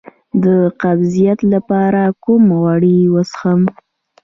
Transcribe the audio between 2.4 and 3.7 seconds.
غوړي وڅښم؟